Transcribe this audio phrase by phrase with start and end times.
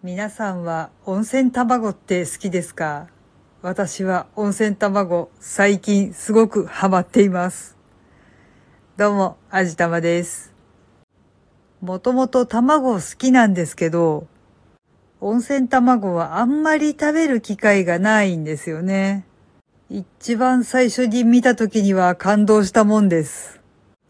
[0.00, 3.08] 皆さんは温泉卵って好きですか？
[3.62, 7.76] 私は温泉卵最近すごくハマっています。
[8.96, 10.54] どうも、あじたまです。
[11.80, 14.28] もともと卵好きなんですけど、
[15.20, 19.26] 温泉卵はあんまり食べる機会がないんですよね。
[19.90, 23.57] 一番最初に見た時には感動したもんです。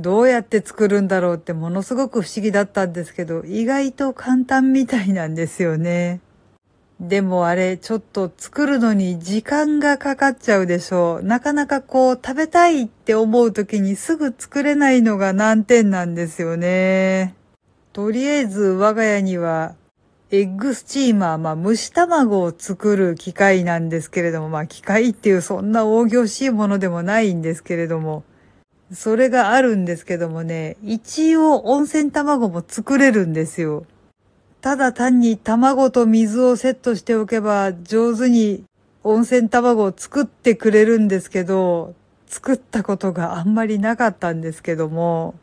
[0.00, 6.20] どうやって作るんだろうってものすごく不思議だったんですけど、意外と簡単みたいなんですよね。
[7.00, 11.24] でもあれ、ちょっと作るのに時間がかかっちゃうでしょう。
[11.24, 17.34] なかなかこう食べたいって思う時にすぐ作れないのが難点なんですよね。
[17.92, 19.74] とりあえず我が家には
[20.30, 28.24] エッグスチーマー、まあ蒸し卵を作る機械なんですけれども、まあ機械っていうそんな大行しいものでもないんですけれども、
[28.92, 33.84] それがあるんですけどもね、一応温泉卵も作れるんですよ。
[34.60, 38.64] ただ単に卵と水をセットしておけば上手に
[39.04, 41.94] 温泉卵を作ってくれるんですけど、
[42.26, 45.34] 作ったことがあんまりなかったんですけども、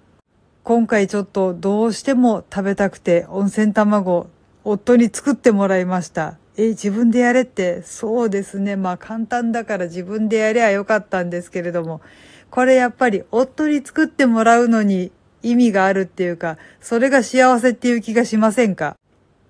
[0.64, 4.27] 今回ちょっとどうしても食べたくて温泉卵、
[4.64, 6.38] 夫に作ってもらいました。
[6.58, 8.75] え、自分でやれって、そうですね。
[8.75, 12.02] まあ簡単だから自分でやりゃよかったんですけれども、
[12.49, 15.11] これやっぱり夫に作ってもらうのに
[15.44, 18.97] 意味があるっていうか、それが幸せっていう気がしませんか？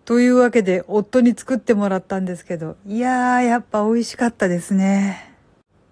[0.04, 5.34] というわけで夫に作ってもらったんですけど、いやーやっぱ美味しかったですね。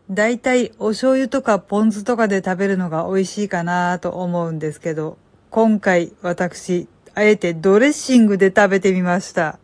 [0.10, 5.18] だいたいお醤油とかポン酢とかで食べるのが美味しいかなと思うんですけど、
[5.50, 9.60] 今回私、あえてドレッシングで食べてみました。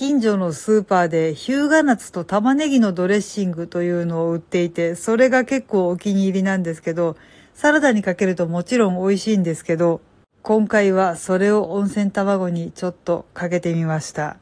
[0.00, 7.18] 近所のスーパーでヒューガナツと玉ねぎのドレッシングというのを売っていて、それが結構お気に入りなんですけど、
[7.52, 10.00] サラダにかけるともちろん美味しいんですけど、
[10.40, 14.38] 今回はそれを温泉卵にちょっとかけてみました。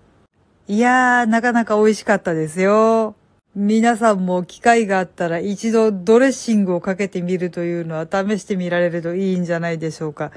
[0.69, 3.17] いやー、なかなか美味しかったですよ。
[3.57, 10.27] 皆さんも機会があったら一度ドレッシングをかけてみるというのは試してみられるといいんじゃないでしょうか。
[10.27, 10.31] っ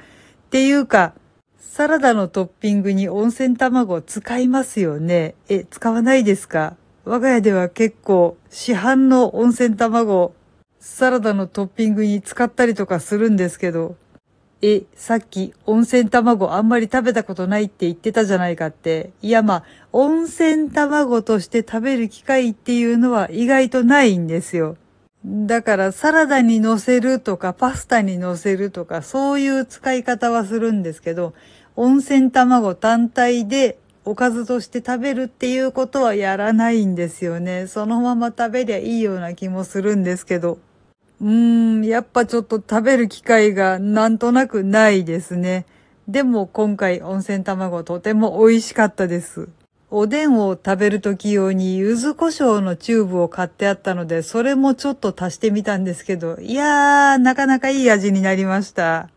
[0.49, 1.13] ていうか、
[1.63, 5.35] サラダのトッピングに温泉卵使いますよね。
[5.47, 6.75] え、使わないですか？
[7.05, 10.33] 我が家では結構市販の温泉卵、
[10.79, 13.95] サラダのトッピングに使ったりとかするんですけど、
[14.63, 19.11] え、さっき温泉卵あんまり食べたことないって言ってたじゃないかって。
[19.21, 24.77] いやまあ、温泉卵として食べる機会っていうのは意外とないんですよ。
[25.23, 31.33] だからサラダに乗せるとかパスタに乗せるとかそういう使い方はするんですけど、
[31.75, 37.67] 温泉卵単体でおかずとして食べるっていうことはやらないんですよね。
[37.67, 40.57] そのまま食べりゃいいような気もするんですけど。
[41.21, 41.29] うー
[41.81, 45.67] ん、やっぱちょっと食べる機会がなんとなくないですね。
[46.07, 49.49] でも今回温泉卵とても美味しかったです。
[49.93, 59.09] おでんを食べる時用に柚子胡椒のチューブを買ってあったので、それもちょっと足してみたんですけど、いやー、なかなかいい味になりました。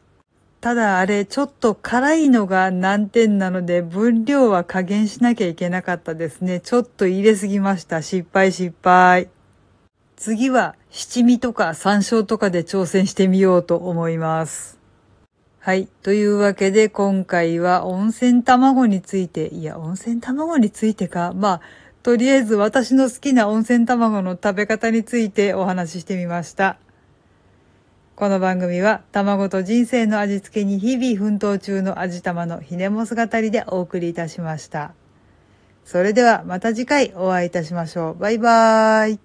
[0.60, 6.58] ただあれ、ちょっと辛いのが難点なので、分量は加減しなきゃいけなかったですね。
[6.58, 8.02] ちょっと入れすぎました。
[8.02, 9.28] 失敗失敗。
[10.16, 14.84] 次は七味とか山椒とかで挑戦してみようと思います。
[15.64, 15.88] はい。
[16.02, 21.32] というわけで今回は温泉卵について、いや、温泉卵についてか。
[21.34, 21.60] まあ、
[22.02, 26.76] とりあえず私の好きな温泉卵の食べ方についてお話ししてみました。
[28.14, 34.92] この番組は卵と人生の味付けに日々奮闘中の味玉のひねもす語りでお送りいたしました。
[35.86, 38.19] それではまた次回お会いいたしましょう。
[38.19, 39.23] バイバーイ。